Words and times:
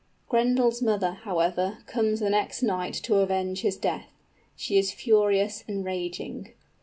__Grendel's 0.33 0.81
mother, 0.81 1.11
however, 1.11 1.77
comes 1.85 2.21
the 2.21 2.31
next 2.31 2.63
night 2.63 2.95
to 2.95 3.17
avenge 3.17 3.61
his 3.61 3.77
death. 3.77 4.11
She 4.55 4.79
is 4.79 4.91
furious 4.91 5.63
and 5.67 5.85
raging. 5.85 6.55